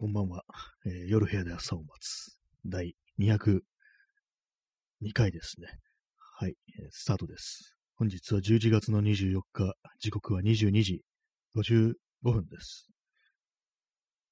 [0.00, 0.44] こんばんは、
[0.86, 2.38] えー夜部屋で朝を待つ。
[2.64, 3.60] 第202
[5.12, 5.66] 回ですね。
[6.38, 7.74] はい、えースタートです。
[7.96, 11.02] 本日は11月の24日、時刻は22時
[11.56, 12.86] 55分です。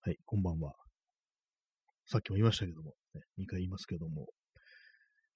[0.02, 0.72] はい、こんばんは。
[2.06, 4.28] さっきも言いましたけども、ね、2回言いますけども、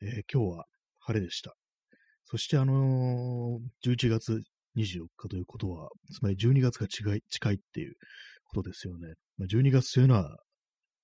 [0.01, 0.65] えー今日は
[1.01, 1.57] 晴れでした。
[2.27, 4.41] そしてあのー11月
[4.77, 7.95] 24日ということは、つまり12月が近い近いっていう
[8.51, 9.14] ことですよね。
[9.39, 10.37] まあ、12月というのは、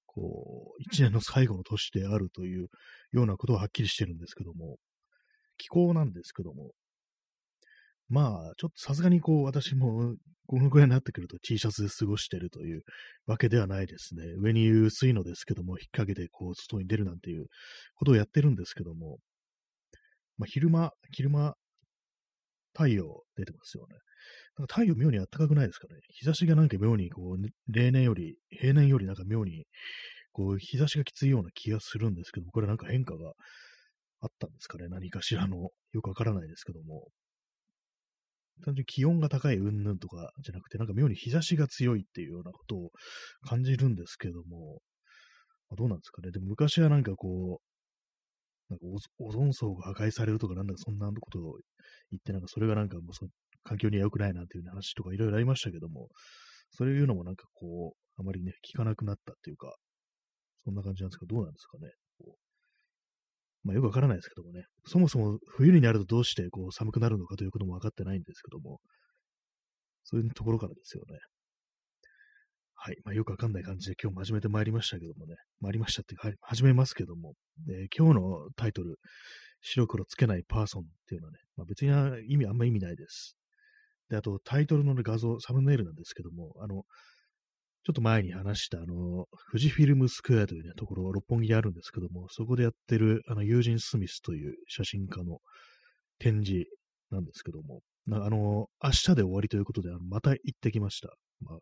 [0.07, 2.69] こう、一年の最後の年であるという
[3.13, 4.79] ようなことははっきりしてるんですけども、
[5.59, 6.73] 気候なんですけども、
[8.09, 10.15] まあ、ちょっとさすがにこう、私も
[10.47, 12.83] このぐらいになってくると T シャツで過ごしてるという
[13.27, 14.25] わけではないですね。
[14.39, 17.47] 上に薄いのですけども、引っ掛けてこう、外に出るなんていう
[17.97, 19.19] ことをやってるんですけども、
[20.39, 21.55] まあ、昼間、昼間、
[22.75, 23.97] 太陽出てますよね。
[24.59, 26.01] なんか太陽妙に暖かくないですかね。
[26.11, 29.67] 日差しがなんか妙にこう、例年より、平年よりなんか妙に、
[30.33, 33.33] こう、日差しがきついような気がするんですけど、これなんか変化が
[34.21, 34.89] あったんですかね。
[34.89, 37.09] 何かしらの、 よくわからないですけども。
[38.65, 42.91] 単純に気温が高い云々とかじゃなくて、なんか妙に日差しが強いっていうようなことを
[43.47, 44.81] 感じるんですけども、
[45.69, 46.31] まあどうなんですかね。
[46.31, 48.87] でも昔はなんかこう、なんか
[49.19, 51.59] オゾン層が破壊されるとかなんだかそんなことを
[52.11, 53.27] 言って、なんかそれがなんかもうそ
[53.67, 56.09] 環境には良くないなんていう話とかいろいろありましたけども、
[56.71, 59.75] そういうのもなんかこう、あまりね、聞かなくなったっていうか、
[60.65, 61.91] そんな感じなんですけど、どうなんですかね。
[63.65, 68.79] まあよくわからないですけどもね、そもそも冬になるとどうしてこう寒くなるのかということも分かってないんですけども、
[70.05, 71.19] そういうところからですよね。
[72.77, 72.97] はい。
[73.05, 77.35] まあよくわかんない感じで今日も始めてまいりましたけどもね、参りましたって、はい始めますけども、
[77.67, 79.01] で今日のタイトル、
[79.63, 83.37] 白黒つけないパーソンっていうのはね、まあ別に意味、あんま意味ないです。
[84.11, 86.85] で、あとタイトルの、画像、サムネイルなんですけども、あの、
[87.85, 95.39] ちょっと前に話した、あの、富士フィルムスクエアというね、ところ、六本木にあるんですけども、そこでやってる、あの、ユージン・スミスという写真家の
[96.19, 96.67] 展示
[97.11, 101.15] なんですけども、なあの、明日で終わりということで、また行ってきました。
[101.41, 101.59] まあ、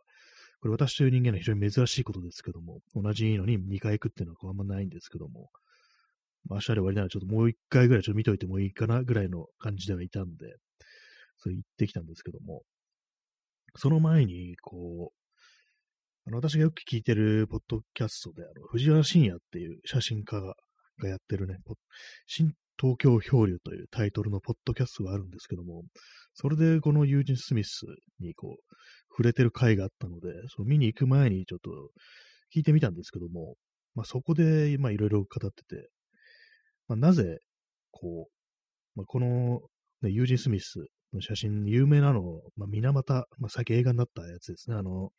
[0.60, 5.50] これ私という人間は非常に珍しいことですけども、同じのに2回行くっていうのはあんまないんですけども、
[6.48, 10.56] まあ、明日で終わりならちょっともう1回ぐらいちょっと見といてもいいかなぐらいの感じではいたんで、
[11.38, 12.62] それ行ってきたんですけども、
[13.76, 15.24] その前に、こう、
[16.26, 21.58] あの、私がよく聞いてるポッドキャストで、あの、藤原信也っていう写真家がやってるね、
[22.26, 25.82] 新東京漂流というタイトルのポッドキャストがあるんですけども、
[26.34, 27.82] それでこのユージン・スミス
[28.20, 28.74] にこう、
[29.10, 31.70] 触れてる回があったので、その見に行く前にちょっと
[32.54, 33.54] 聞いてみたんですけども、
[33.94, 35.88] まあそこで、まあいろいろ語ってて、
[36.88, 37.38] まあなぜ、
[37.92, 39.60] こう、まあこの、
[40.02, 40.84] ね、ユージン・スミス
[41.20, 45.10] 写真、有名なの、まあ水俣、まあ最近映画になったやつですね、あの、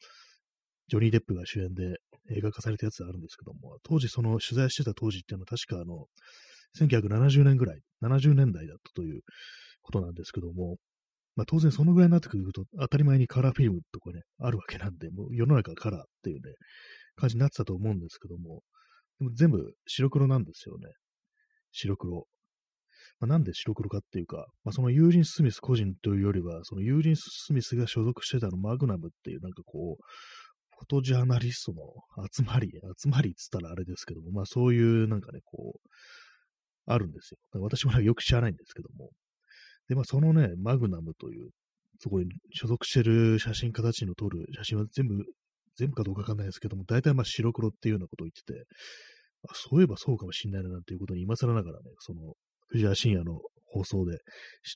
[0.88, 1.98] ジョニー・デップが主演で
[2.32, 6.08] 映画化されたやつがあるんですけども、当時その取材してた当時っていうのは確かあの、
[6.78, 9.22] 1970年ぐらい、70年代だったという
[9.82, 10.78] ことなんですけども、
[11.36, 16.54] まあ当然そのぐらいになってくると当たり前にカラーフィルムとかね、あるわけなんで、もう世の中カラーっていうね、
[17.16, 18.62] 感じになってたと思うんですけども、
[19.20, 20.90] でも全部白黒なんですよね。
[21.72, 22.26] 白黒。
[23.20, 30.04] まあ、なんで白黒かっていうか、まあ、そのユージン・スミス個人というよりは、そのユージン・スミスが所属してたのマグナムっていうなんかこう、
[30.78, 31.82] フォトジャーナリストの
[32.32, 32.70] 集まり、
[33.02, 35.90] 集まりっつったらあれですけども、まあそういうなんかね、こう、
[36.86, 37.62] あるんですよ。
[37.62, 39.10] 私もよく知らないんですけども。
[39.88, 41.50] で、まあそのね、マグナムという、
[42.00, 45.24] そこに所属してる写真家たちの撮る写真は全部、
[45.78, 48.66] 全部かどうかわかんないですけども、大体まあ白黒っていうようなことを言ってて、
[49.48, 52.34] あそういえばそうかもしんないななんていうことに今更ながらね、その、
[52.68, 54.22] 藤原信也の放送で知っ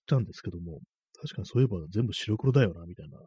[0.07, 0.79] たんですけども、
[1.21, 3.17] 確かにそういえば全部白黒だよな、みたいな。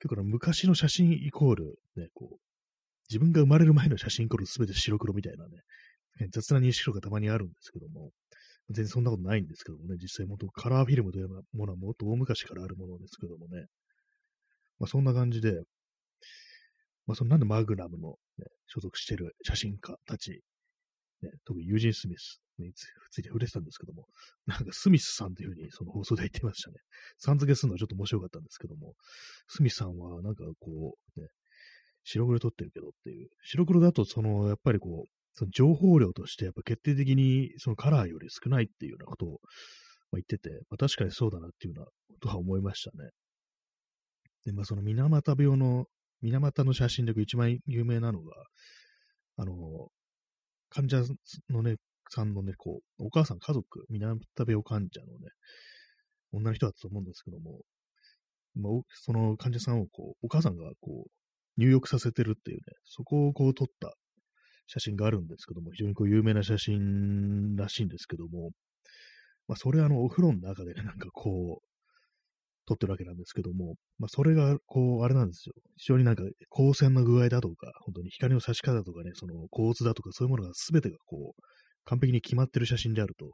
[0.00, 1.64] 結構昔の写真イコール、
[1.96, 2.36] ね、こう、
[3.08, 8.10] 自分が生まれる前の写真イコール全て白黒みたいなね、雑な認識とかたまにあるんですけども、
[8.68, 13.66] 全然そんなことないんですけどもね、実際もっとカラーフィルムというものはもっと大昔からあるものですけどもね、
[14.78, 15.60] まあそんな感じで、
[17.06, 20.42] まあそのなんでマグナムの、ね、所属してる写真家たち、
[21.22, 22.84] ね、特にユージン・スミス につ
[23.18, 24.06] いて触れてたんですけども、
[24.46, 26.76] なんかスミスさんというふうにその放送で言ってましたね。
[27.18, 28.94] さん付けするのはちょっと面白かったんですけども、
[29.48, 31.28] スミスさんはなんかこう、ね、
[32.04, 39.40] 白黒撮ってるけどっていう、白黒だとそのやっぱりこう、その情報量としてやっぱ決定的にそのカラーより少ないっていうようなことを
[40.12, 43.10] 言ってて、まあ、確かにそうだなっていうようなことは思いましたね。
[44.44, 45.86] で、まあその水俣病の、
[46.22, 48.34] 水俣の写真で一番有名なのが、
[49.36, 49.52] あの、
[50.70, 51.02] 患者
[51.48, 51.76] のね、
[52.10, 55.30] さんのね、こう、お母さん、家族、水俣病患者のね、
[56.32, 57.60] 女の人だったと思うんですけども、
[58.54, 61.10] まあ、その患者さんをこう、お母さんがこう、
[61.56, 63.94] 入浴させてるっていうね、そこをこう撮った
[64.66, 68.50] 写真があるんですけども、非常にこう有名な写真らしいんですけども、
[69.48, 71.70] まあ、それあの、お風呂の中でね、なんかこう、
[72.66, 75.54] 撮ってるわけなんですけども、まあ、それが、こう、あれなんですよ。
[75.76, 76.22] 非常になんか、
[76.52, 81.42] 光線の具合だとか、本当に光の差し方とかね、その構図だとか、そういうものが全てがこう、
[81.84, 83.32] 完璧に決まってる写真であると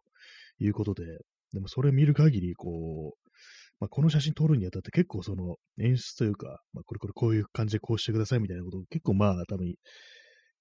[0.59, 1.05] いうことで、
[1.53, 3.27] でもそれ見る限り、こう、
[3.79, 9.75] まあ、この写真撮るにあたって結構その演出というか、まあ、これこれこういう感じでこうしてくださいみたいなことを結構まあ多分言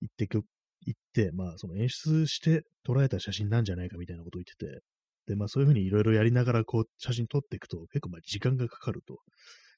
[0.06, 0.44] ってく
[0.86, 4.82] 言って、まあその演出して捉えた写真なんじゃないかみたいなことを言ってて、
[5.28, 9.20] で、まあそういうふうにいろいろやりながらこう写真撮っていくと結構まあ時間がかかると。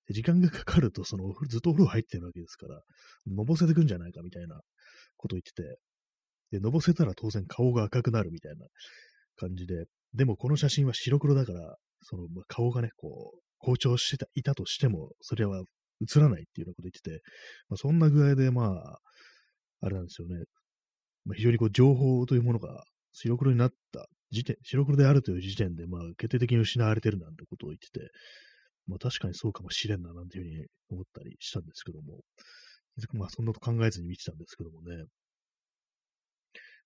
[0.07, 2.81] で時間がかかると、そのずっとお風呂入ってるわけですから、
[3.27, 4.61] のぼせてくんじゃないかみたいな
[5.17, 5.77] ことを言ってて、
[6.51, 8.65] で、のぼせたら当然顔が赤くなるみたいな
[9.35, 15.63] 感じで、でもこの写真は白黒だから、その、ま、顔がね、こう、好調してた、いたとしても、それは
[16.01, 17.21] 映らないっていうようなこと言ってて、
[17.69, 18.99] まあ、そんな具合で、まあ、
[19.81, 20.43] あれなんですよね。
[21.25, 22.83] まあ、非常にこう、情報というものが
[23.13, 28.11] 白黒になった時点、白黒であるという時点で、まあ、決定的に失われてるなんてことを言ってて、
[28.87, 32.19] まあ、確かにそうかもしれんな、なんていうふうに思ったりしたんですけども、
[33.13, 35.03] まあ、そんなこと考えずに見てたんですけどもね。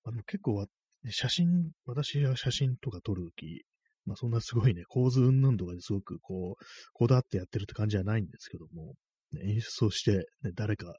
[0.03, 0.65] まあ、でも結構は
[1.09, 3.63] 写真、私は写真とか撮るとき、
[4.06, 6.63] まあそんなすごいね、構図云々とかですごくこう、
[6.94, 8.94] こだわってやってるって感じじゃないんですけども、
[9.33, 10.94] ね、演出をして、ね、誰か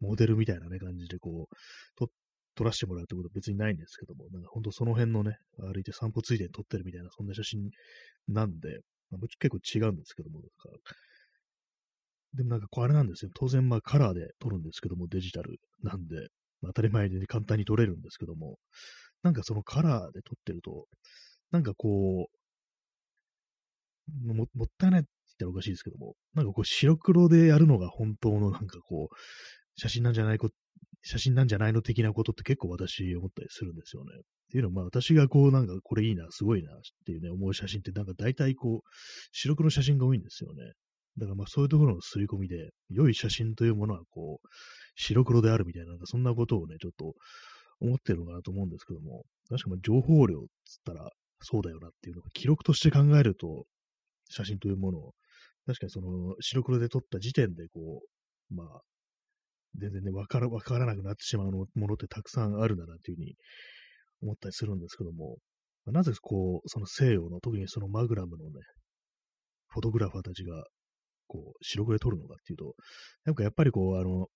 [0.00, 1.54] モデルみたいなね、感じでこう、
[1.98, 2.10] と
[2.54, 7.70] 撮らせてもらうってことは別にないんですけども、なんか本当その辺のね、歩いて散歩ついでに撮ってるみたいな、そんな写真
[8.28, 8.80] なんで、
[9.10, 10.78] まあ、結構違うんですけども、なんか
[12.34, 13.30] でもなんかこうあれなんですよ。
[13.34, 16.28] 当然まあカラーで撮るんですけども、デジタルなんで、
[16.64, 18.56] まあ、当たり前に簡単に撮れるんですけども、
[19.22, 20.86] なんかそのカラーで撮ってると、
[21.50, 22.30] なんかこう、
[24.26, 29.14] ももったいないって言ったらおかしいですけども、なんかこう白黒でやるのが本当のなんかこう、
[29.76, 30.50] 写真なんじゃないこ、
[31.02, 34.12] 写真なんじゃないの的なことって結構私思ったりするんですよね。
[34.16, 34.20] っ
[34.50, 38.88] ていうのはまあ私がこうなんかこれいいな、すごいなっていうね、思う写真ってなんか大体こう、
[39.32, 40.72] 白黒写真が多いんですよね。
[41.18, 44.48] だからまあそういうところの刷り込みで、良い写真というものはこう、
[44.96, 47.14] 白黒であるみたいな、なんかそんなことをね、ちょっと
[47.80, 53.64] 思ってるのかなと思うんですけども、確かに情報量っつったらそうだよなっていうのを記録として考えると、
[54.30, 55.12] 写真というものを、
[55.66, 58.02] 確かにその白黒で撮った時点でこ
[58.50, 58.80] う、まあ、
[59.76, 63.34] 全然ね、わから、わからなくなってしまうものってたくさんあるんだなっていうふうに
[64.22, 65.36] 思ったりするんですけども、
[65.86, 68.60] なぜこう、その西洋の、特にそのマグラムのね、
[69.68, 70.64] フォトグラファーたちが、
[71.34, 72.74] こう、白黒で撮るのかっていうと、
[73.24, 74.28] なんかやっぱりこう、あの、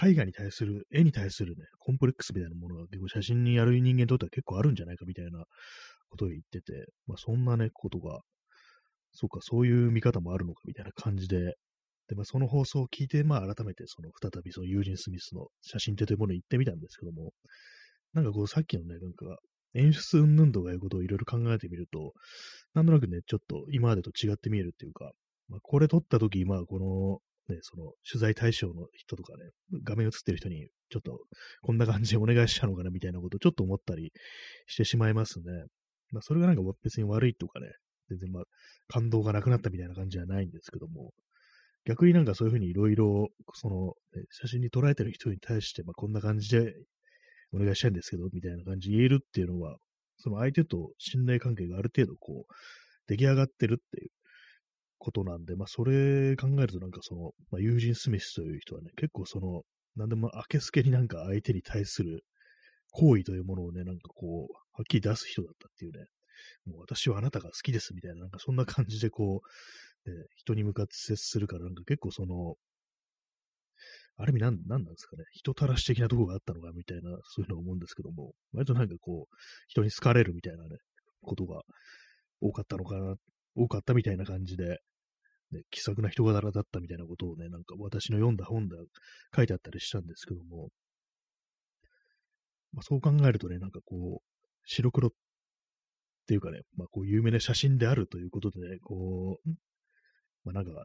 [0.00, 5.44] 絵画に対する、絵に対するね、コンプレックスみたいなものが結構写真にやる人間にとっては結構あるんじゃないかみたいな
[6.08, 8.20] ことを言ってて、まあそんなね、ことが
[9.12, 11.56] そうか、そういう見方もあるのかみたいな感じで、
[12.08, 17.32] で、まあ、その放送を聞いて、まあ、改めて、その、再び、その、ユージン・スミスの写真展というものに行ってみたんですけども、
[18.14, 19.36] なんかこう、さっきのね、なんか、
[19.74, 22.14] 演出云々とかいうことをいろいろ考えてみると、
[22.72, 25.12] なんとなくね、ちょっと今までと違って見えるっていうか、
[25.48, 26.78] まあ、これ撮った時、まあ、こ
[27.48, 29.50] の、ね、その、取材対象の人とかね、
[29.82, 31.18] 画面映ってる人に、ちょっと、
[31.62, 34.12] こんな感じでお願いしたのかな、みたいなことをちょっと思ったり
[34.66, 35.44] してしまいますね。
[36.12, 37.68] まあ、それがなんか別に悪いとかね、
[38.10, 38.44] 全然まあ、
[38.88, 41.12] 感動がなくなったみたいな感じじゃないんですけども、
[41.84, 46.74] 逆になんかそういうふうにいろいろ、その、ね、写真に捉えてる人に対して、まあ、こんな感じで
[47.52, 49.78] お願いしたいんですけど、みたいな感じ言えるっていうのは、
[50.18, 52.52] その相手と信頼関係がある程度こう、
[53.06, 54.10] 出来上がってるっていう
[54.98, 59.62] ことなんで、まあ、それ考えるとなんかその、まあ、ユージン・スミスという人はね、結構その、
[59.96, 62.24] なんでも明けすけになんか相手に対する
[62.92, 66.06] 行為というものをね、なんかこう、はっきり出す人だったっていうね、
[66.66, 69.40] もう私はあなたが好きですみたいな、なんかそんな感じでこ
[70.06, 72.54] う、ね、人に向かって接するから、なんか結構その、
[74.16, 79.36] ある意味なん、なんなんですかね、人たらし的なとこがあったのかみたいな、そういうのを思うんですけども、割となんかこう、
[79.68, 80.76] 人に好かれるみたいなね、
[81.22, 81.62] ことが
[82.40, 83.14] 多かったのかな、
[83.54, 84.80] 多かったみたいな感じで、
[85.52, 88.76] ね、気さくな人柄だったみたいなことをね、なんか私の読んだ本で
[89.34, 90.68] 書いてあったりしたんですけども、
[92.72, 94.26] まあ、そう考えるとね、なんかこう、
[94.64, 95.10] 白黒っ
[96.26, 99.50] ていうかね、まあ、こう有名な写真であるということでね、こう、
[100.44, 100.84] まあ、なんか、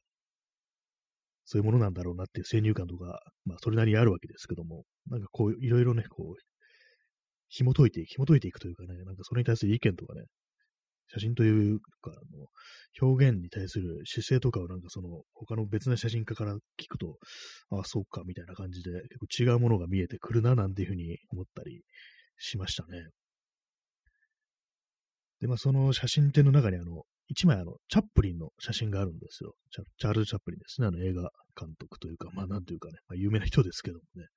[1.45, 6.41] そういうものなんだろうなっていう先入観とか、まあ、それなりにあるわけですけども、なんかこう、いろいろね、こう、
[7.49, 10.23] 紐解いて、紐解いていくというかね、なんかそれに対する意見とかね、
[11.07, 12.47] 写真というか、あの、
[13.01, 17.17] 表現に対する姿勢とかをなんかその、他の別な写真家から聞くと、
[17.69, 18.91] ああ、そうか、みたいな感じで、
[19.27, 21.83] 結構違うものが見えてくるな、なんていうふうに思ったり
[22.37, 23.07] しましたね。
[25.39, 29.53] で、まあ、その写真展の中にあの、一枚あの、チャップリンの写真があるんですよ。
[29.71, 30.87] チャチャールズ・チャップリンですね。
[30.87, 34.27] あの映画監督というか、まあなんというかね、まあ、有名な人ですけどもね。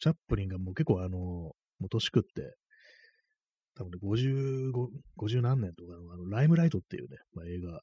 [0.00, 2.54] チャップリンがもう結構あの、もう年食って、
[3.76, 4.72] 多分ね、55、
[5.18, 7.80] 50何年とかのあの、ライムライトっていうね、まあ、映画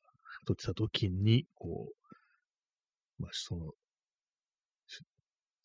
[0.47, 3.71] 撮ってた時に、こう、まあ、その、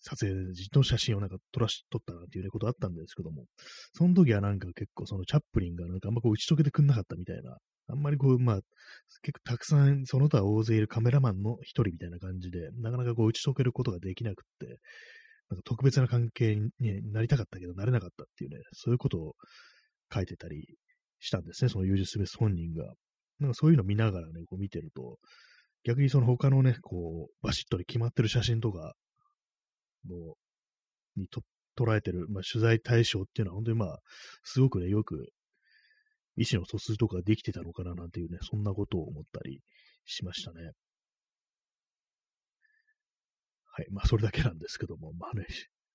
[0.01, 0.37] 撮影
[0.73, 3.47] の写真をなんか撮らし、撮ったなっていうね、ことあったんですけども、
[3.93, 7.57] その時はなんか結構そのチャップリンがなんかあんまこう打ち解けてくんなかったみたいな、
[7.89, 8.57] あんまりこう、まあ、
[9.23, 14.79] 結構たくさんその他大勢いるカメラマンの一人みたいな感じで、なかなかこう打ち解けることができなくって、
[15.51, 16.71] なんか特別な関係に
[17.13, 19.35] なりたかったけど、なれなかったっていうね、そういうことを
[20.13, 20.77] 書いてたり
[21.21, 22.95] したんですね、そのユージ・スミス本人が。
[23.39, 25.19] なんかそういうの見ながらね、こう見てると、
[25.85, 28.95] 逆にその他のね、こう、バシッと決まってる写真とか
[30.09, 30.35] の、
[31.17, 31.43] にと
[31.77, 33.99] 捉えてる、まあ、取材対象っていうのは本当にまあ、
[34.43, 35.29] すごくね、よく
[36.37, 39.61] 意思の疎通とかできてたのかななんていうね、そんなことを思ったり
[40.05, 40.73] しましたね。
[43.67, 43.87] はい。
[43.91, 45.47] まあ、それだけなんですけども、まあね、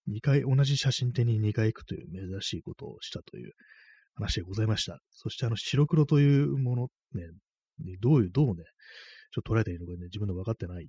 [0.07, 3.53] 2回、同じ写真展に2回行くという珍しいことをしたという
[4.15, 4.99] 話でございました。
[5.11, 7.27] そして、あの、白黒というもの、ね、
[7.99, 8.63] どういう、どうね、
[9.31, 10.87] ちょっと捉えているのかね、自分で分かってない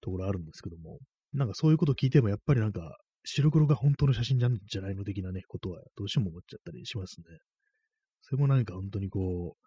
[0.00, 0.98] ところあるんですけども、
[1.32, 7.24] なんかそういうこと聞いても、やっぱりなんか、白黒が本当の写真じゃじゃないの的なね、ことはどうしても思っちゃったりしますね。
[8.22, 9.62] それもなんか本当にこう、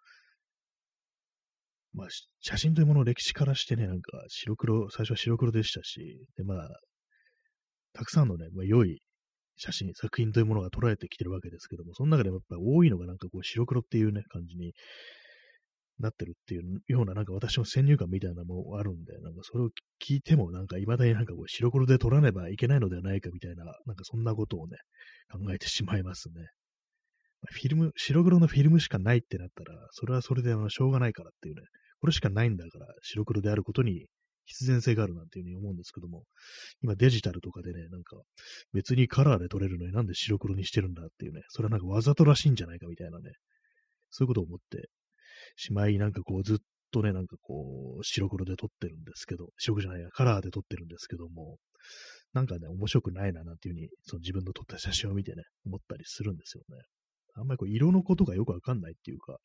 [1.96, 2.08] まあ、
[2.40, 6.68] 写真というものの歴史からしてね、なんか白黒、最初は白黒でしたし、で、まあ、
[7.94, 9.00] たくさんのね、まあ、良い
[9.56, 14.72] 写真、作品というものが捉えてきてるわけですけども、その中でもやっぱり多いのがなんかこう白黒っていうね、感じに
[15.98, 19.70] なってるっていうような、なんか私の先入観みたいなものもあるんで、なんかそれを
[20.06, 24.76] 聞いても、なんか未だになんかこう白黒で撮らねばいけないのではないかみたいな、なんかそんなことをね、
[25.32, 26.46] 考えてしまいますね。
[27.48, 31.62] フィルム、白黒のフィルムしかないってなったら、それはそれでしょうがないからっていうね、
[32.00, 34.06] これしかないんだから、白黒であることに
[34.46, 36.24] 必然性があるなんていうふうに思うんですけども、
[36.82, 38.16] 今デジタルとかでね、なんか
[38.72, 43.32] 別にカラーで撮れるのになんで白黒にしてるんだっていうね、それはなんかわざとらしいんじゃないかみたいなね、
[44.10, 44.88] そういうことを思って
[45.56, 46.56] しまい、なんかこうずっ
[46.92, 51.58] とね、なんかこう白黒で撮ってるんですけど、白黒じゃないや、カラーで撮ってるんですけども、
[52.32, 56.82] なんかね、面白くないななんていうふうに、その自分の撮った写真を見てね、思ったりするんですよね。
[57.34, 59.38] あんまりこう色のことがよくわかんないっていうか、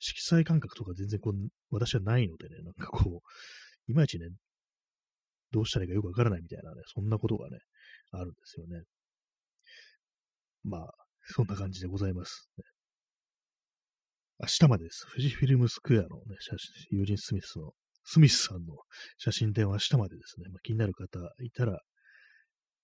[0.00, 1.34] 色彩感覚とか全然こう、
[1.70, 3.28] 私はないのでね、なんかこう、
[3.88, 4.28] いまいちね、
[5.52, 7.58] どうしたらいいかよくわからないみたいなね、そんなことがね、
[8.12, 8.82] あるんですよね。
[10.64, 10.90] まあ、
[11.28, 12.48] そんな感じでございます、
[14.38, 15.06] 明日までです。
[15.12, 16.56] 富士フィルムスクエアのね、写
[16.90, 17.72] 真、友人スミスの、
[18.04, 18.76] スミスさんの
[19.16, 20.48] 写真展は明日までですね。
[20.50, 21.80] まあ、気になる方いたら、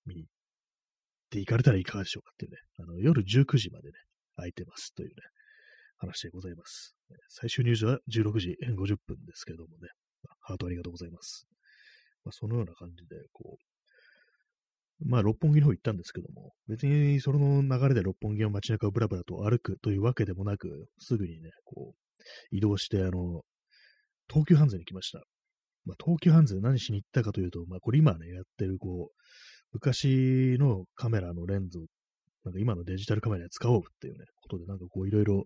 [0.06, 0.30] 見に行っ
[1.30, 3.94] て行かれたらいかがでしょうかっていうね、あの、夜19時までね、
[4.36, 5.14] 空いてますというね、
[5.98, 6.94] 話でございます。
[7.28, 9.88] 最終入場は16時50分ですけどもね、
[10.42, 11.46] ハートありがとうございます。
[12.24, 23.42] まあ、そのような感じで、こう、まあ、六本木の方行ったんですけども、別にその流れで六本木の街中をブラブラと歩くというわけでもなく、すぐにね、こう、移動して、あの、
[24.28, 25.22] 東急ハンズに来ました。
[25.84, 29.14] まあ、東急ハンズで何しに行ったかというと、まあ、これ今ね、やってる、こう、
[29.72, 31.82] 昔のカメラのレンズを、
[32.44, 35.44] なんか今のデジタルカメラで使おうっていうね、ことで、なんかこう、いろいろ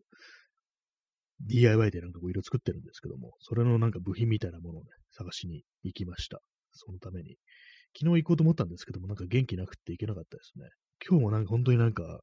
[1.41, 6.41] DIY でなんかこう色作ってるんですけども、それのなんか部品みたいなものをね、探しに行きました。
[6.73, 7.37] そのために。
[7.99, 10.69] 昨日行こうと思ったんですけども、なんか元気なくって行けなかったですね。
[11.07, 12.21] 今日もなんか本当になんか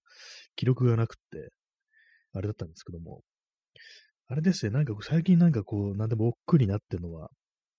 [0.55, 1.49] 記録がなくって、
[2.33, 3.21] あれだったんですけども、
[4.27, 7.29] あれですね、なんか最近なんかこう、なんでも億劫になってるのは、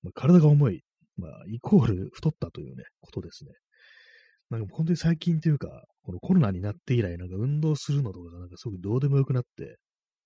[0.02, 0.82] まあ、体が重い、
[1.16, 3.52] まあ、イコール太ったというね、ことですね。
[4.50, 9.78] なんか本当に最近というか、このコロナになって以来、なんか運動するのとかがなんかすごくどうでもよくなって、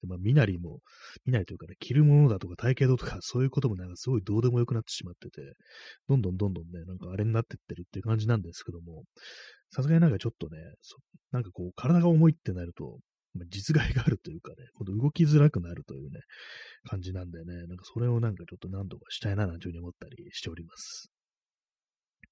[0.06, 0.80] まあ、身なりも、
[1.24, 5.54] 身なりというかね、着るものだとか体型だとか、 そういうこともなんかすごいどうでもよくなってしまってて、
[6.08, 9.04] どんどんどんどんね、なんかあれになってってるっていう感じなんですけども、
[9.70, 10.58] さすがになんかちょっとね、
[11.32, 12.98] なんかこう、体が重いってなると、
[13.34, 16.20] まあ、実害があるというかね、今度動きづらくなるというね、
[16.84, 21.10] 感じなんでね、なんかそれをなんかちょっと何度かしたいななんていうふうに思ったりしております。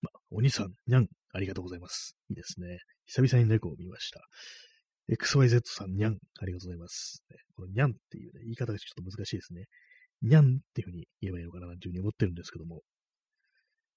[0.02, 2.16] まあ、お兄さん、にゃん、ありがとうございます。
[2.28, 2.78] いいですね。
[3.06, 4.20] 久々に猫を見ました。
[5.08, 7.22] XYZ さん、にゃん、ありがとうございます。
[7.54, 9.66] このにゃんっていうね、言い方がちょっと難しいですね。
[10.22, 12.82] にゃんっていうふうに言えばいいのかななんていうふうに思ってるんですけども、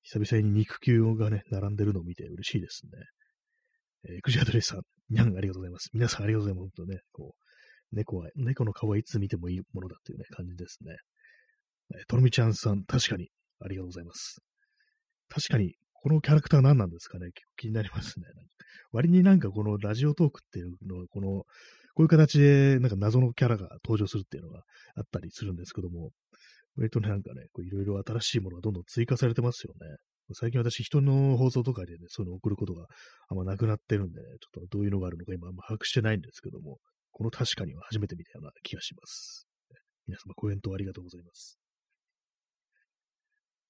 [0.03, 2.91] 久々に肉球がね、並んでるのを見て嬉しいですね。
[4.09, 5.89] えー、クジアドレスさん、にゃん、ありがとうございます。
[5.93, 6.71] 皆さんありがとうございます。
[6.77, 7.35] 本当ね、こ
[7.91, 10.95] う、猫は、猫の顔はいつ見てもいいものだっていうね、感じですね。
[11.95, 14.39] えー、トロミちゃんさん、確かに、ありがとうございます。
[15.27, 17.27] 確かに、このキャラクター何なんですかね？
[17.33, 18.25] 結構気になりますね。
[18.91, 21.45] 割になんかこのラジオトークっていうのは、この、こ
[21.97, 24.63] ういう形でなんか謎のキャラが登場するっていうのが
[24.95, 26.11] あったりするんですけども、
[26.77, 29.97] 割と、なんかね、いろいろ新しいものがどんどん追加されてますよね。
[30.33, 32.85] 最近私、人の放送とかでね、そういうのを送ることが
[33.27, 36.77] あんまなくなってるんでね、ちょっとどういうのがあるのか今あんま把握してないんですけども、
[37.11, 39.47] この確かには初めて見たような気がします。
[40.07, 41.58] 皆様、コメントありがとうございます。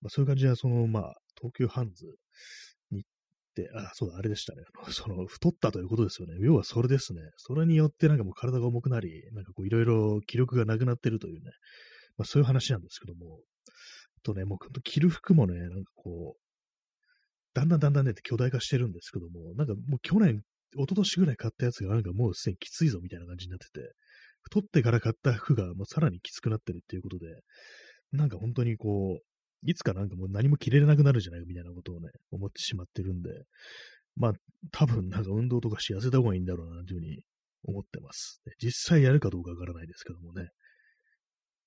[0.02, 2.06] まあ、そういう感じで、その、まあ、東急ハンズ
[2.92, 3.10] に行っ
[3.56, 4.64] て、あ、そうだ、あれでしたね。
[4.90, 6.36] その、太ったということですよね。
[6.40, 7.22] 要はそれですね。
[7.38, 11.52] それによってなんかもう体が重くなり、なんかこういろいろ気力がなくなってるというね、
[12.18, 13.40] まあそういう話なんですけども、
[14.24, 16.42] とね、もう着る服もね、なんかこう、
[17.54, 20.42] だんだんだんだんね、巨大化してるんですけども、なんかもう去年、
[20.76, 23.94] 一昨年ぐらい買ったやつがなんかもうすでにきついぞみたいな感じになってて、
[24.42, 27.26] 太ってから買った服がもうさらにきつくなってるっていうことで、
[28.12, 29.29] なんか本当にこう、
[29.64, 33.30] いつかなんかもう何も着れなくなるじゃないかみたいなことをね、思ってしまってるんで、
[34.16, 34.34] まあ、
[34.72, 37.22] 多分なんか運動とかし痩せた方がいいんだろうなというふうに
[37.64, 38.42] 思ってます。
[38.62, 40.48] 実際やるかどうかわからないですけどもね。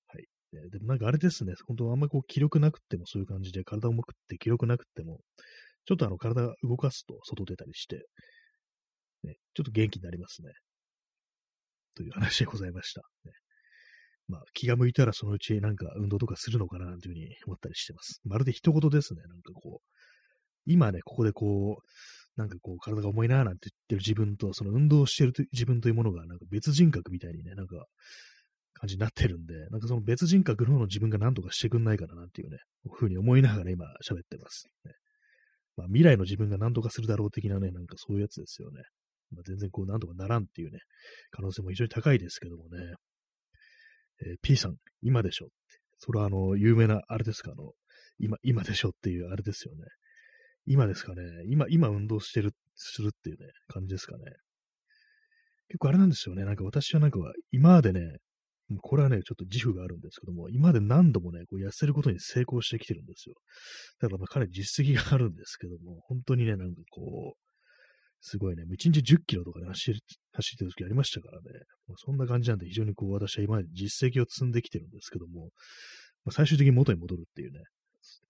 [0.07, 0.69] はい。
[0.69, 5.19] でもなんかあれですね、本当あんまりこう気力なくってもそういう感じで体重くって気力なくっても、
[5.85, 8.05] ちょっとあの体動かすと外出たりして、
[9.23, 10.51] ね、ちょっと元気になりますね。
[11.95, 13.01] という話でございました。
[13.25, 13.31] ね、
[14.27, 18.21] まあ、気が向いたらそのうちなんか運動とかするのかなというふうに思ったりしてます。
[18.23, 19.21] まるで一言ですね。
[19.23, 19.87] なんかこう、
[20.65, 27.85] 今ね、ここでこう、なんかこう、体が重いななんて言ってる自分と、その運動してる自分というものが、なんか別人格みたいにね、なんか、
[28.73, 32.57] 感じになってるんで、なんかその別人格の方の自分が何とかしてくんないかななんていうね、
[32.91, 34.93] ふうに思いながら今喋ってます、ね。
[35.77, 38.81] まあ、未来の自分が何とかするだろう的なね、なんかそういうやつですよね。
[39.31, 40.79] まあ、全然こう、何とかならんっていうね、
[41.31, 42.93] 可能性も非常に高いですけどもね。
[44.21, 45.45] えー、P さん、今でしょ？
[45.45, 45.53] って。
[45.99, 47.71] それはあの、有名な、あれですか、あの、
[48.19, 48.89] 今、今でしょ？
[48.89, 49.85] っていうあれですよね。
[50.65, 51.23] 今ですかね？
[51.47, 54.23] 今、今運動してる、するっていうね、感じですかね。
[55.69, 56.45] 結構あれなんですよね。
[56.45, 58.17] なんか私はなんかは、今までね、
[58.81, 63.35] これはね、ちょっと自負があるんですけども、今まで何度もね、こう痩せることに成功してきてるんですよ。
[63.99, 67.42] だからまあかなり実績があるんですけども、本当にね、なんかこう、
[68.25, 69.99] すごいね、1日10キロとかで走る
[70.31, 75.49] 走ってる時ありましたからね、もうそんな感じなんで非常にこう私は今まで実績を積んできてるんですけども、
[76.23, 77.59] まあ、最終的に元に戻るっていうね、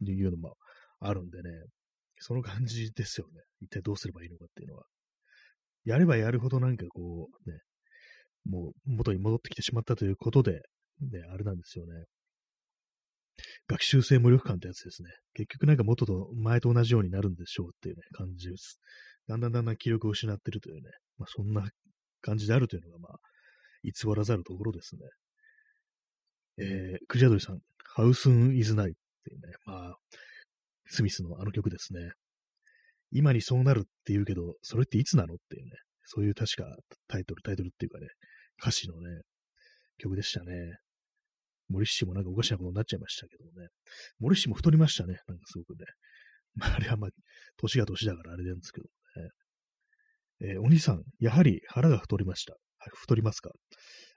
[0.01, 0.55] いうのも
[0.99, 1.49] あるんでね、
[2.17, 3.41] その感じですよね。
[3.61, 4.83] 一体どうすればいいのかっていうのは。
[5.85, 7.59] やればやるほどなんかこう、ね、
[8.45, 10.59] もう元に戻ってきてしまったということで、ね、
[11.31, 12.05] あれなんですよね。
[13.67, 15.09] 学習性無力感ってやつですね。
[15.33, 18.79] 結局なんか元と前と同じようになるんでしょうっていうね、感じです。
[19.27, 20.81] だんだんだんだん気力を失ってるというね、
[21.17, 21.63] まあ、そんな
[22.21, 23.17] 感じであるというのが、まあ、
[23.83, 25.01] 偽らざるところですね。
[26.57, 27.59] えー、クジャドリさん、
[27.95, 29.95] ハウスン・イズ・ナイっていうね、まあ、
[30.87, 32.11] スミスのあの曲ですね。
[33.11, 35.71] 今にそうなるって言うけど、それっていつなのっていうね、
[36.03, 36.65] そういう確か
[37.07, 38.07] タイトル、タイトルっていうかね、
[38.61, 39.21] 歌詞のね、
[39.97, 40.77] 曲でしたね。
[41.69, 43.67] 森氏もなんかおかしなことになっちゃいましたけどね。
[44.19, 45.19] 森氏も太りましたね。
[45.27, 45.85] なんかすごくね。
[46.55, 47.09] まあ、あれはまあ、
[47.57, 48.87] 年が年だからあれなんですけど
[50.43, 52.55] えー、お兄さん、やはり腹が太りました。
[52.95, 53.51] 太りますか？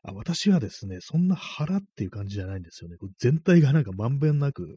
[0.02, 2.96] あ私はですね、そんな腹っていう感じじゃないんですよね。
[3.20, 4.76] 全体がなんかまんべんなく、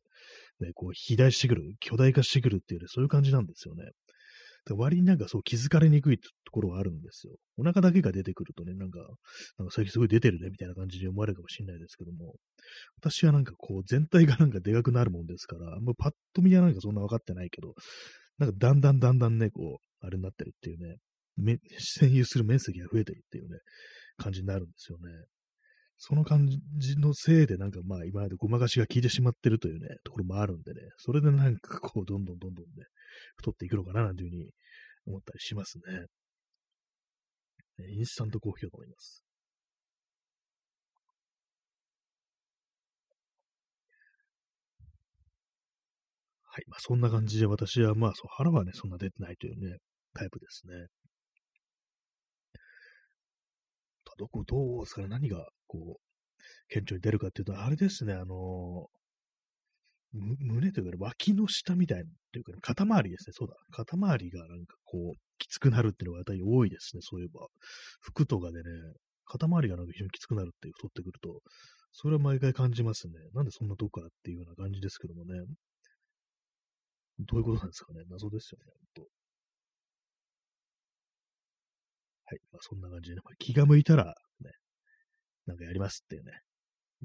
[0.59, 3.85] ね、こう肥大してくる、巨大化してくるっていう、ね、そういう感じなんですよね。
[4.71, 7.33] 割になんかそう気づかれにくいところはあるんですよ。
[7.57, 8.99] お腹だけが出てくるとね、なんか、
[9.57, 12.35] なんか最近すごい出てるねみたいな感じに思われるかもしれないですけども、
[13.01, 17.73] 私はなんかこう全体がなんかでかくなるもんですから、もうパッと見はなんかそんな分かってないけど、
[18.37, 20.97] なんかだんだんだんだんね、こう、あれになってるっていうね、
[21.79, 23.59] 占有する面積が増えてるっていうね、
[24.17, 25.11] 感じになるんですよね。
[25.97, 26.47] その感
[26.77, 32.85] じのせいで、なんかまあ今までごまかしが効いてしまってるというね、ところもあるんでね、それでなんかこう、どんどんどんどんね、
[33.35, 34.49] 太っていくのかななんていうふうに
[35.05, 36.05] 思ったりしますね。
[37.89, 39.23] インスタントコーヒーを飲みます。
[46.51, 46.63] はい。
[46.67, 49.77] まあそんな感じで私はまあそう腹はね、そんな出てないというね、
[50.13, 50.87] タイプですね。
[54.19, 56.01] どこ、どうですかね、何が、こう、
[56.67, 58.87] 顕著に出るかっていうと、あれですね、あの
[60.11, 62.03] 胸というか、脇の下みたいな、
[62.33, 67.47] というか、ね、肩周りですね、そうだ、肩周りがなんかこう、きつくなるっていうのが大体多いですね、そういえば。
[68.01, 68.69] 服とかでね、
[69.25, 71.41] 肩周りがなんか非常にきつくなるって太ってくると、
[71.93, 73.13] それは毎回感じますね。
[73.33, 75.33] なんでそんなとこからっていうような感じですけどもね。
[77.19, 78.03] どういうことなんですかね。
[78.09, 79.18] 謎ですよね、本当
[82.29, 82.39] はい。
[82.51, 84.51] まあ、そんな感じで、ね、まあ、気が向いたら、ね、
[85.47, 86.31] なんかやりますっていうね。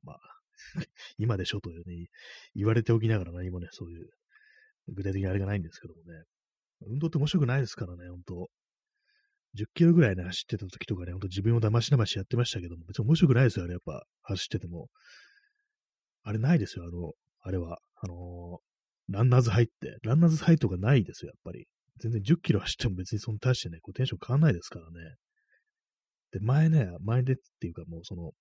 [0.02, 0.18] まあ、
[1.16, 2.08] 今でしょというね、
[2.54, 4.10] 言われておきながら何もね、そういう、
[4.88, 6.24] 具体的にあれがないんですけどもね。
[6.87, 8.50] 運動って面白くないですからね、本当
[9.54, 14.88] 10キロぐらいね、走ってた時とかね、ほんと自分を騙し騙しやってましたけども、別に面白くないですよ、あれやっぱ、走ってても。
[16.22, 17.78] あれないですよ、あの、あれは。
[17.96, 18.58] あの
[19.08, 21.66] ランナーズハイって、ランナーズハイとかないですよ、やっぱり。
[22.00, 25.14] 全然10キロ走っても別にその大してね、こうテンション変わんないですからね。
[26.33, 28.33] で、前ね、前でっていうかもうその、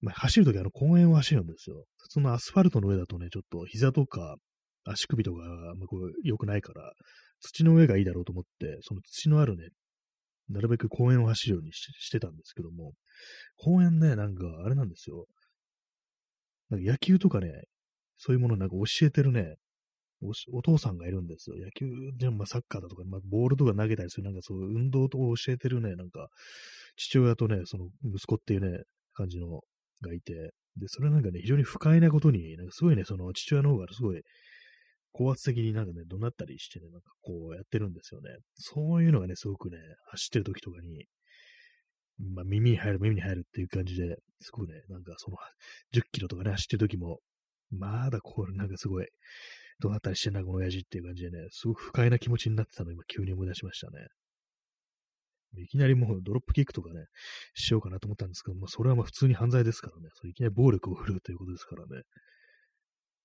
[0.00, 1.84] まあ、走るときあの公園を走るんですよ。
[1.98, 4.36] 普通のアスファルトの上だとね、ちょっと膝とか
[4.84, 6.92] 足首とかあん、ま、こう良くないから、
[7.40, 9.68] 土の上がいいだろうと思って、その土のあるね、
[10.48, 12.92] なるべく公園を走るようにしてたんですけども、
[13.56, 15.26] 公園ね、なんかあれなんですよ。
[16.70, 17.50] なんか野球とかね、
[18.18, 19.56] そういうものなんか教えてるね、
[20.20, 21.56] お父さんがいるんですよ。
[21.56, 26.28] 野球でも、まあ、サッカーだとか、まあ、ボールとか投げたりする、なんかそう運動と教えてるね、なんか、
[26.96, 29.60] 父親とね、その息子っていうね、感じの
[30.02, 30.32] がいて、
[30.76, 34.22] で、それなんかね、非常に不快なことに、なんかすごいね、その父親の方がすごい
[35.14, 38.30] 高圧的になんかね、怒鳴ったりしてね、なんかこうやってるんですよね。
[38.56, 39.78] そういうのがね、すごくね、
[40.10, 41.06] 走ってる時とかに、
[42.34, 45.36] まあ耳に入る、耳に入るっていう感じで、すごくね、なんかその
[45.94, 47.20] 10キロとかね、走ってる時も、
[47.70, 49.06] まだこう、なんかすごい、
[49.80, 54.06] どうなったりしてんな、この親父っていう感じでね、すごく不快な気持ちになってたのを今急に思い出しましたね。
[55.56, 57.06] いきなりもうドロップキックとかね、
[57.54, 62.02] しようかなと思ったんですけども、それはまあ普通に犯罪ですからね、それいきなり暴力を振るうということですからね。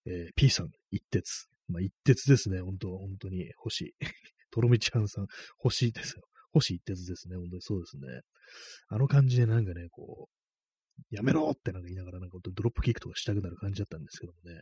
[0.05, 1.47] えー、P さん、一徹。
[1.67, 3.95] まあ一徹ですね、本当本当に、星。
[4.51, 6.23] とろみちゃんさん、星ですよ。
[6.51, 8.21] 星一徹ですね、本当にそうですね。
[8.87, 14.61] あの感じでなんかね、こう、やめろってなんか言いながら、なんかドロップキックとかしたくなる感じだったんですけどもね。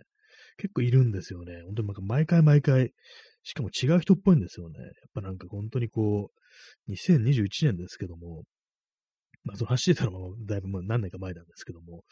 [0.58, 1.62] 結構いるんですよね。
[1.66, 2.92] 本当になんか毎回毎回、
[3.44, 4.80] しかも違う人っぽいんですよね。
[4.80, 6.32] やっぱなんか本当にこ
[6.88, 8.44] う、2021年ですけども、
[9.44, 12.04] まあその走ってたのもだいぶもう何年か前なんですけども、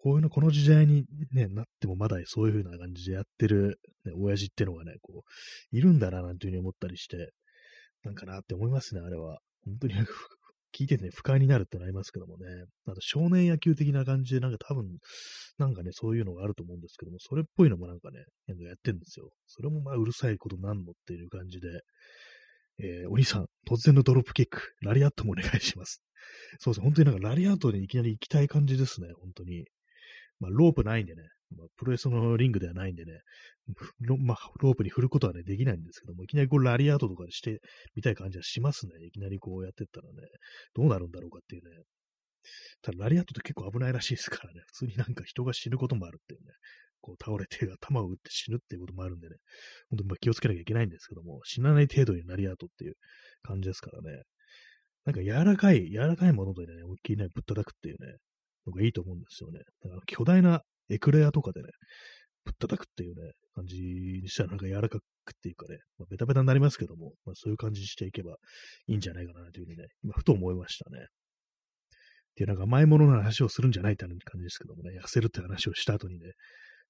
[0.00, 5.24] こういうの、この時代に、ね、なってもまだそういう風な感じでやってる、ね、親父ってのがね、こ
[5.72, 7.32] う、いるんだな、なんていう風に思ったりして、
[8.04, 9.38] なんかなって思いますね、あれは。
[9.64, 9.94] 本当に
[10.76, 12.46] 聞いててね、不快になるってなりますけどもね。
[12.86, 14.98] あと少年野球的な感じで、なんか多分、
[15.58, 19.30] なんかね、そういうのがあると思うんですけども、それっぽいのもなんかね、なんかやってるんですよ。
[19.46, 21.68] それもまあうるさいことなんのっていう感じで、
[22.80, 26.02] えー、お兄さん、突然のドロップキック、ラリアットもお願いします。
[26.58, 29.64] そうですね、本当になんかラリアットにいきなり行きたい感じですね、本当に。
[30.40, 31.22] まあ、ロープないんでね、
[31.56, 33.20] まあ、プロレスのリングではないんでね、
[34.00, 37.60] ロ,、まあ、ロープに振ることはね、できないんですけども、いきなりこうラリアートとかして
[37.94, 38.92] みたい感じはしますね。
[39.06, 40.28] いきなりこうやってったらね、
[40.74, 41.82] どうなるんだろうかっていうね。
[42.82, 46.52] ただ、ラリアートって結構危ないらしいですからね、普通になんか人が死ぬこともあるっていうね、
[47.00, 49.36] こう倒れて頭を打って死ぬっていうこともあるんでね、
[49.90, 52.94] 本当にま気をつけなきゃいけないんですけども、死なない程度にラリアートっていう
[53.42, 54.22] 感じですからね。
[55.04, 58.16] なんか柔らかい、柔らかいものでね、思いっきりね、ぶったたくっていうね、
[58.66, 59.60] のがいいと思うんですよね。
[59.82, 61.68] だから巨大なエクレアとかでね、
[62.44, 65.02] ぶったたくっていうね、感じにしたらなんか柔らかく
[65.36, 68.36] っていうかね、まあ、ベタベタになりますけども、まあ、そういう感じにしていけば
[68.86, 70.98] いいんじゃないかなというふうにね、今ふと思いましたね。
[71.00, 71.04] っ
[72.36, 76.32] ていうなんか甘いものの話をするんじゃないって感じですけどもね、痩せるって話をした後にね、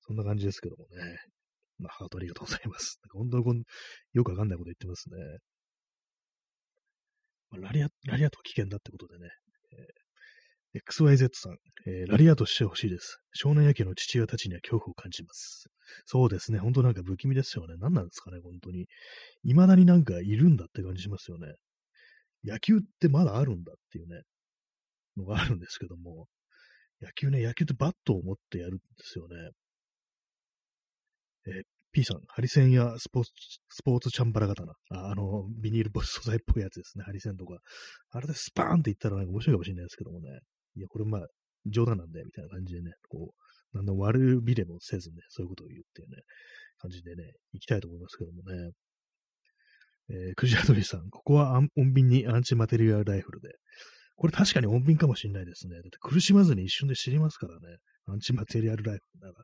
[0.07, 1.19] そんな感じですけどもね。
[1.79, 2.99] まあ、ハートありがとうございます。
[3.03, 3.65] なんか本当に
[4.13, 5.17] よくわかんないこと言ってますね。
[7.51, 9.31] まあ、ラリア、ラリアと危険だってことでね、
[10.75, 13.21] XYZ さん、えー、ラリアートしてほしいです。
[13.33, 15.69] 少年野球の父親たちには恐怖を感じます。
[16.05, 16.59] そうですね。
[16.59, 17.75] 本当なんか不気味ですよね。
[17.79, 18.87] 何なんですかね、本当に。
[19.45, 21.55] 未だになんかいるんだって感じしますよね。
[22.45, 24.23] 野球ってまだあるんだっていうね、
[25.17, 26.27] のがあるんですけども、
[27.01, 29.37] 野球ね、野球ってバットを持ってやるんですよね。
[31.47, 33.31] えー、P さん、ハリセンやスポーツ、
[33.71, 34.73] スポーツチャンバラ刀。
[34.91, 37.57] ああの、ビニールボス素材っぽいやつですね、ハリセンとか。
[38.11, 40.41] あれでスパーンって言ったらなんか面白いかもしれないですけどもね。
[40.77, 41.27] いや、これまあ、
[41.67, 46.23] 冗談なんで、みたいな感じでね、こう、何の悪びれもせずね、そういうことを言ってね、
[46.79, 48.71] 感じでね、行きたいと思いますけどもね。
[50.11, 53.51] えー、クジラドリさん、ここは穏便にアンチマテリアルライフルで。
[54.17, 55.75] これ確かに穏便かもしれないですね。
[55.75, 57.77] だって苦しまずに一瞬で知りますからね。
[58.07, 59.35] アンチマテリアルライフルなら。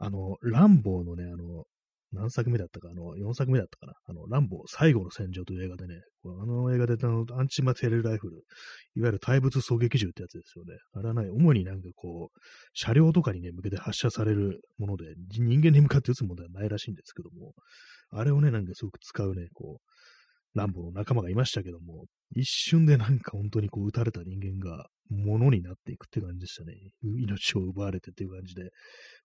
[0.00, 1.64] あの、ランボーのね、あの、
[2.12, 3.92] 何作目だったか、あの、4作目だったかな。
[4.06, 5.94] あの、ランボー最後の戦場という映画でね、
[6.24, 8.36] あの映画であの、アンチマテリアルライフル、
[8.96, 10.78] いわゆる対物狙撃銃ってやつですよね。
[10.94, 12.38] あれはね、主になんかこう、
[12.72, 15.04] 車両とかにね、向けて発射されるもので、
[15.38, 17.52] 人間に向かって撃つものではないらしいんですけども、
[18.10, 26.74] あれをね、なんかすごく使うね、こう、ランボーの仲間がいましたけども、一瞬でなんか本当にこう撃たれた人間が物になっていくって感じでしたね。
[27.02, 28.70] 命を奪われてっていう感じで。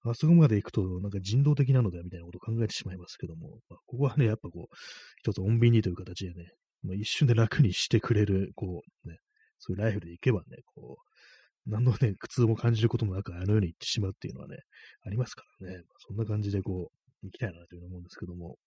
[0.05, 4.75] あそこまで行くとなんか人道的なのだみたいなことを考えてしまいますけども、まあ、ここはね、やっぱこう、
[5.19, 6.51] 一つ穏便にという形でね、
[6.83, 9.17] まあ、一瞬で楽にしてくれる、こう、ね、
[9.59, 14.57] そういうライフルで行けばね、こう、何のね、苦痛も感じることもなくあのように行ってしまうっていうのはね、
[15.05, 15.77] ありますからね。
[15.77, 18.57] まあ、そんな感じでこう、行きたいなというふうに思うんですけども、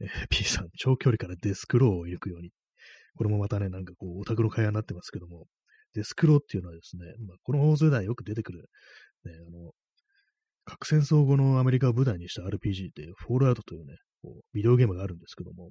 [0.00, 2.50] えー、P さん、長距離からデスクローを行くように
[3.16, 5.46] これもまたね、なんかこう、オタクの会話になってますけども、
[5.94, 8.68] デスクローっていうのはですね、まあ、この放送ではよく出てくる
[9.24, 9.72] ね、あの、
[10.64, 15.70] 核戦争後のアメリカを舞台にした RPG って、フォールアウトというね、こうビデオゲームがあるんですけども、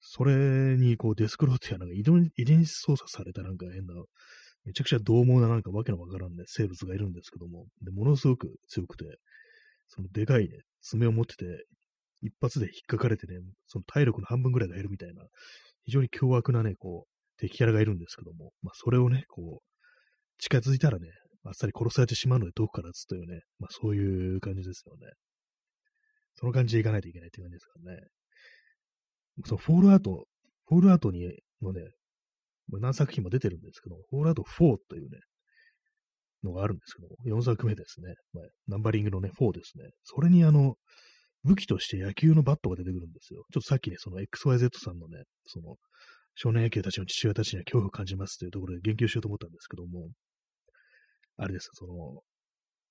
[0.00, 3.94] それにこうデスクローティアなんか遺伝子操作されたなんか変な、
[4.64, 9.04] めちゃくちゃ獰猛ななんかわけのわからんね、生物がいるんですけども、で、ものすごく強くて、
[9.88, 11.44] そのでかいね、爪を持ってて、
[12.20, 15.22] 一発で引っかかれてね、その体力の半分ぐらいが減るみたいな、
[15.88, 21.08] 非常に凶悪なね、こう、敵キャラがいるんですけども、まあ、それをね、こう、近づいたらね、
[21.44, 25.06] あっさり殺されてしまうので遠くから撃つというね、まあそういう感じですよね。
[26.34, 28.00] その感じでいかないといけないって感じですからね。
[29.46, 30.26] そのフォールアウト、
[30.66, 31.20] フォールアウトに
[31.62, 31.80] のね、
[32.68, 35.20] 何作品も出てるんですけど、フォールアウト4というね、
[36.44, 38.14] のがあるんですけど、4作目ですね。
[38.34, 39.88] まあ、ナンバリングのね、4ですね。
[40.04, 40.74] それにあの、
[41.44, 43.44] 武器として野球のバットが出てくるんですよ。
[43.52, 45.76] ちょっとさっきね、その XYZ さんのね、その、
[46.34, 50.08] 少年野球たちの父親たちには恐怖を感じますというところで言及しようと思ったんですけども、
[51.36, 52.22] あれです、その、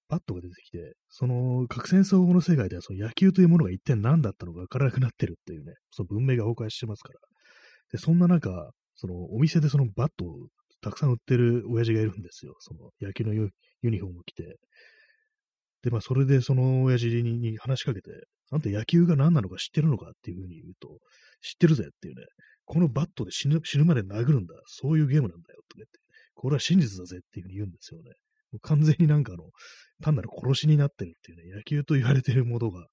[0.09, 7.19] バットが出てきて、その核戦争後の世界ではその野球というものが一体何だったのかわからなくなってるっていうね、その文明が崩壊してますから。
[7.91, 10.47] で、そんな中、そのお店でそのバットを
[10.81, 12.55] たくさん売ってる親父がいるんですよ。
[12.59, 13.49] その野球のユ
[13.83, 14.57] ニフォームを着て。
[15.83, 18.11] で、まあ、それでその親父に話しかけて、
[18.51, 20.99] あんた野球が何なのか知ってるのかっていうふうに言うと、
[21.41, 22.23] 知ってるぜっていうね、
[22.65, 24.53] このバットで死ぬ死ぬまで殴るんだ。
[24.65, 25.99] そういうゲームなんだよって言って、
[26.35, 28.11] これは真実だぜっていうふうに言うんですよね。
[28.51, 29.45] もう完全になんかあの、
[30.01, 32.87] 単なる殺しになってるっていうね、野球と言われてるものが、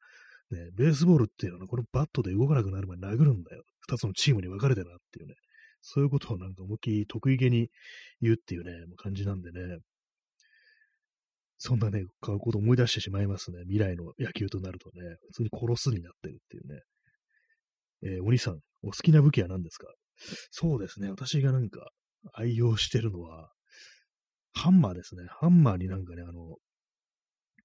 [0.50, 3.62] ね、ベースボールっていうのは、このバットで動かなくなるまで殴るんだよ。
[3.80, 5.34] 二つのチームに分かれてなっていうね、
[5.80, 7.68] そういうことをなんか思いっきり得意げに
[8.20, 9.78] 言うっていうね、感じなんでね、
[11.56, 13.60] そんなね、買うこと思い出してしまいますね。
[13.62, 16.80] 未来の野球となるとね、普通に殺すになってるっていうね。
[18.02, 19.86] えー、お兄さん、お好きな武器は何ですか？
[20.50, 21.90] そうですね、私がなんか
[22.34, 23.50] 愛用してるのは、
[24.52, 25.24] ハンマーですね。
[25.40, 26.56] ハンマーになんかね、あの、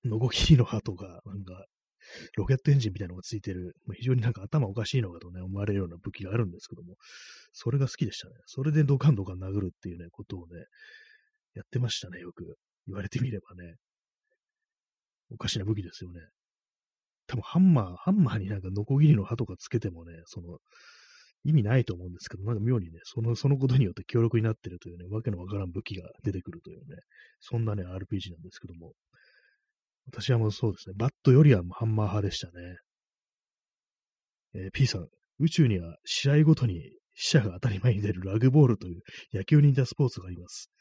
[0.06, 1.66] ノコギリの刃とか、なんか、
[2.38, 6.96] ロケットエンジンみたいなのがついてる、非常になんか頭おかしいのかとね、思われるような武器があるんですけども、
[7.52, 8.34] それが好きでしたね。
[8.46, 10.64] それでドカンドカン殴るっていうね、ことをね、
[11.54, 12.56] やってましたね、よく。
[12.90, 13.76] 言われてみればね。
[15.32, 16.20] おかしな武器ですよね。
[17.28, 20.58] 多分ハンマー、ハンマーになんかノコギリの刃とかつけてもね、その、
[21.46, 26.98] 意味ないと思うんですけど、なんか妙にね、その、そのことによって強力になってるというね、わけのわからん武器が出てくるというね、
[27.40, 28.94] そんなね、RPG なんですけども、
[30.08, 32.78] 私はもうそうですね、バットよりはハンマー派でしたね。
[34.56, 35.08] えー、P さん、
[35.40, 36.82] 宇宙には試合ごとに
[37.14, 39.02] 死者が当たり前に出るラグボールという
[39.34, 40.72] 野球に似たスポーツがあります。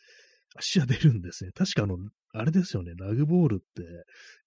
[0.61, 1.51] 死者出るんですね。
[1.53, 1.99] 確かあの、
[2.33, 3.83] あれですよね、ラグボールって、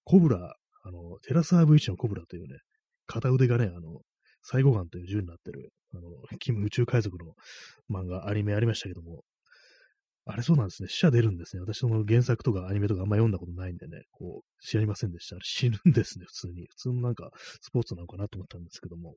[0.04, 2.60] コブラ、あの、テラサー V1 のコブラというね、
[3.08, 4.02] 片腕がね、あの、
[4.44, 6.04] 最後眼という銃になってる、あの、
[6.40, 7.34] キム宇宙海賊の
[7.90, 9.24] 漫画、アニメありましたけども、
[10.26, 10.90] あれそうなんですね。
[10.90, 11.62] 死者出るんですね。
[11.62, 15.38] 私の原作とかアニメとかあんま読んだことないんでね、こう、知りませんでした。
[15.42, 16.68] 死ぬんですね、普通に。
[16.68, 19.16] 普通のなんか、スポーツなのかなと思ったんですけども。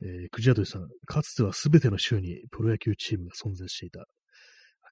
[0.00, 4.06] えー、クジアトリさん、かつては全ての州にプロ野球チームが存在していた。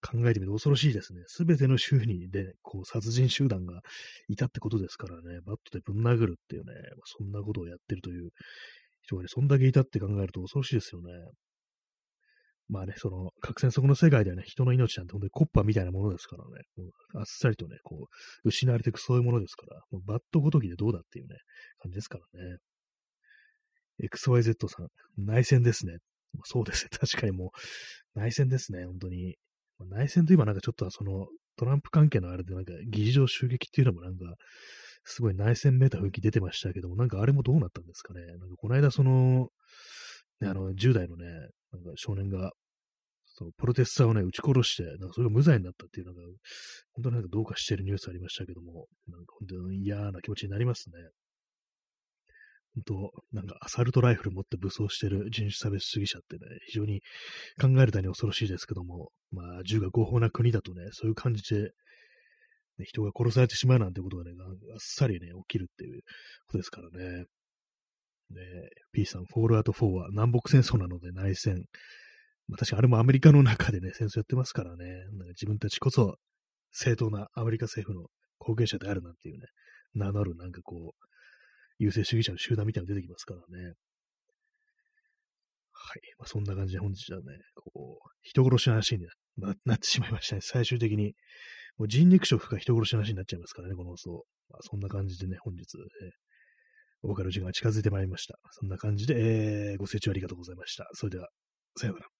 [0.07, 1.23] 考えてみると恐ろしいですね。
[1.27, 3.81] すべての州にで、こう、殺人集団が
[4.29, 6.73] いたってことですからね、バットでぶん殴るっていうね、
[7.05, 8.31] そんなことをやってるという
[9.03, 11.11] 人がね、そんだけいたって考えると恐ろしいですよね。
[12.69, 18.09] まあね、その、核戦争の世界ではね、人の命なんて本当にコッパみたいなものですからね、もうあっさりとね、こ
[18.45, 21.37] う、失われていくそういうものですから、もうバットごときでどうだっていうね、
[21.79, 22.57] 感じですからね。
[24.03, 25.99] XYZ さん、内戦ですね。
[26.45, 26.91] そうですね。
[26.99, 27.53] 確かにも
[28.17, 28.85] う、内戦ですね。
[28.85, 29.37] 本当に。
[29.85, 34.25] 内戦といえばなんかちょっとその、トランプ関係のあれでなんか議事場襲撃っていうのもなんか、
[35.05, 38.21] すごい内戦めいた雰囲気出てましたけども、なんかあれもどうなったんですかね。
[38.27, 39.49] なんかこの間その、
[40.41, 41.27] ね、あの、10代のね、
[41.73, 42.53] なんか少年が、
[43.27, 46.23] そのプロテスターをね、撃ち殺して、なんかそれが無罪になったっていうのが、
[46.93, 50.97] 本当になんかどうかしてるニュースありましたけども、なんか本当に嫌な気持ちになりますね。
[52.77, 57.01] 本当、なんかアサルトライフル持って武装してる人種差別主義者ってね、非常に
[57.61, 61.63] 考えるだに恐ろしいですけども、まあ、銃が合法な国だとね、そういう感じで、
[62.79, 64.33] ね、人が殺されてしまうなんてことがね、
[64.73, 66.03] あっさりね、起きるっていう
[66.47, 67.25] ことですからね。
[68.31, 68.41] ね
[68.93, 71.65] P さん、フォールアウト4は南北戦争なので内戦。
[72.49, 76.17] まあ、確かあれもアメリカの中でね、戦争やってますからね、なんか自分たちこそ
[76.73, 78.09] 正当なアメリカ政府の
[78.39, 79.47] 後継者であるなんていうね、
[79.95, 81.06] 名乗るなんかこう、
[81.79, 83.75] 優勢主義者の集団みたいなの出てきますからね。
[85.73, 86.01] はい。
[86.19, 90.41] まあ、そんな感じで本日はね、こう、人殺しの話にな ってしまいましたね。
[90.43, 91.15] 最終的に。
[91.77, 94.27] もう人肉食か人殺しの話になっちゃいますからね、この放送。
[94.49, 95.61] まあ、そんな感じでね、本日、
[96.03, 96.11] えー、
[97.03, 98.39] お別れの時間が近づいてまいりました。
[98.51, 100.89] そんな感じで、えー、ご清聴ありがとうございました。
[100.95, 101.29] それでは、
[101.77, 102.16] さようなら。